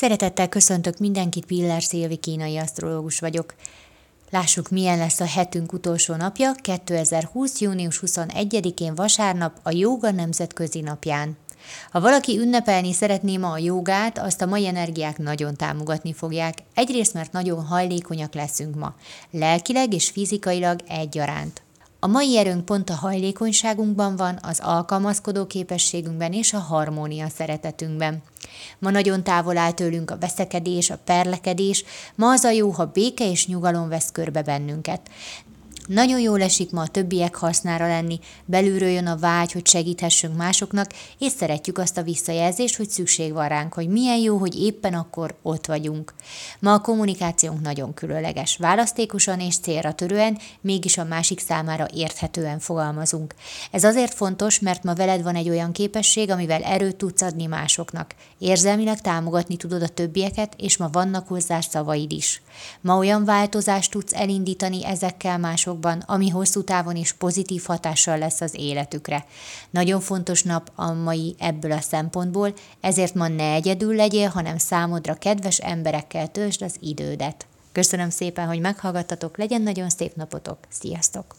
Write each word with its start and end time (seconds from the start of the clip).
Szeretettel 0.00 0.48
köszöntök 0.48 0.98
mindenkit, 0.98 1.46
Piller 1.46 1.82
Szilvi 1.82 2.16
kínai 2.16 2.56
asztrológus 2.56 3.18
vagyok. 3.18 3.54
Lássuk, 4.30 4.68
milyen 4.68 4.98
lesz 4.98 5.20
a 5.20 5.26
hetünk 5.26 5.72
utolsó 5.72 6.14
napja, 6.14 6.52
2020. 6.52 7.60
június 7.60 8.02
21-én 8.06 8.94
vasárnap, 8.94 9.58
a 9.62 9.70
Jóga 9.70 10.10
Nemzetközi 10.10 10.80
Napján. 10.80 11.36
Ha 11.90 12.00
valaki 12.00 12.38
ünnepelni 12.38 12.92
szeretné 12.92 13.36
ma 13.36 13.50
a 13.50 13.58
jogát, 13.58 14.18
azt 14.18 14.42
a 14.42 14.46
mai 14.46 14.66
energiák 14.66 15.18
nagyon 15.18 15.56
támogatni 15.56 16.12
fogják. 16.12 16.58
Egyrészt, 16.74 17.14
mert 17.14 17.32
nagyon 17.32 17.64
hajlékonyak 17.64 18.34
leszünk 18.34 18.74
ma, 18.74 18.94
lelkileg 19.30 19.94
és 19.94 20.10
fizikailag 20.10 20.80
egyaránt. 20.88 21.62
A 22.00 22.06
mai 22.06 22.36
erőnk 22.36 22.64
pont 22.64 22.90
a 22.90 22.94
hajlékonyságunkban 22.94 24.16
van, 24.16 24.38
az 24.42 24.60
alkalmazkodó 24.62 25.46
képességünkben 25.46 26.32
és 26.32 26.52
a 26.52 26.58
harmónia 26.58 27.28
szeretetünkben. 27.28 28.22
Ma 28.78 28.90
nagyon 28.90 29.24
távol 29.24 29.56
áll 29.56 29.72
tőlünk 29.72 30.10
a 30.10 30.18
veszekedés, 30.18 30.90
a 30.90 30.98
perlekedés, 31.04 31.84
ma 32.14 32.30
az 32.30 32.44
a 32.44 32.50
jó, 32.50 32.70
ha 32.70 32.86
béke 32.86 33.30
és 33.30 33.46
nyugalom 33.46 33.88
vesz 33.88 34.12
körbe 34.12 34.42
bennünket. 34.42 35.00
Nagyon 35.88 36.20
jól 36.20 36.42
esik 36.42 36.70
ma 36.70 36.80
a 36.80 36.86
többiek 36.86 37.34
hasznára 37.34 37.86
lenni, 37.86 38.18
belülről 38.44 38.88
jön 38.88 39.06
a 39.06 39.16
vágy, 39.16 39.52
hogy 39.52 39.66
segíthessünk 39.66 40.36
másoknak, 40.36 40.90
és 41.18 41.32
szeretjük 41.32 41.78
azt 41.78 41.98
a 41.98 42.02
visszajelzést, 42.02 42.76
hogy 42.76 42.90
szükség 42.90 43.32
van 43.32 43.48
ránk, 43.48 43.74
hogy 43.74 43.88
milyen 43.88 44.18
jó, 44.18 44.36
hogy 44.36 44.60
éppen 44.60 44.94
akkor 44.94 45.34
ott 45.42 45.66
vagyunk. 45.66 46.14
Ma 46.60 46.72
a 46.72 46.80
kommunikációnk 46.80 47.60
nagyon 47.60 47.94
különleges, 47.94 48.56
választékosan 48.56 49.40
és 49.40 49.58
célra 49.58 49.92
törően, 49.92 50.38
mégis 50.60 50.98
a 50.98 51.04
másik 51.04 51.40
számára 51.40 51.86
érthetően 51.94 52.58
fogalmazunk. 52.58 53.34
Ez 53.70 53.84
azért 53.84 54.14
fontos, 54.14 54.60
mert 54.60 54.82
ma 54.82 54.94
veled 54.94 55.22
van 55.22 55.34
egy 55.34 55.48
olyan 55.48 55.72
képesség, 55.72 56.30
amivel 56.30 56.62
erőt 56.62 56.96
tudsz 56.96 57.22
adni 57.22 57.46
másoknak. 57.46 58.14
Érzelmileg 58.38 59.00
támogatni 59.00 59.56
tudod 59.56 59.82
a 59.82 59.88
többieket, 59.88 60.54
és 60.56 60.76
ma 60.76 60.88
vannak 60.92 61.28
hozzá 61.28 61.60
szavaid 61.60 62.12
is. 62.12 62.42
Ma 62.80 62.96
olyan 62.96 63.24
változást 63.24 63.90
tudsz 63.90 64.14
elindítani 64.14 64.84
ezekkel 64.84 65.38
mások 65.38 65.76
másokban, 65.80 66.16
ami 66.16 66.28
hosszú 66.28 66.62
távon 66.62 66.96
is 66.96 67.12
pozitív 67.12 67.62
hatással 67.66 68.18
lesz 68.18 68.40
az 68.40 68.54
életükre. 68.54 69.24
Nagyon 69.70 70.00
fontos 70.00 70.42
nap 70.42 70.70
a 70.74 70.92
mai 70.92 71.34
ebből 71.38 71.72
a 71.72 71.80
szempontból, 71.80 72.52
ezért 72.80 73.14
ma 73.14 73.28
ne 73.28 73.52
egyedül 73.52 73.94
legyél, 73.94 74.28
hanem 74.28 74.58
számodra 74.58 75.14
kedves 75.14 75.58
emberekkel 75.58 76.30
töltsd 76.30 76.62
az 76.62 76.76
idődet. 76.80 77.46
Köszönöm 77.72 78.10
szépen, 78.10 78.46
hogy 78.46 78.60
meghallgattatok, 78.60 79.36
legyen 79.36 79.62
nagyon 79.62 79.88
szép 79.90 80.14
napotok, 80.16 80.58
sziasztok! 80.68 81.34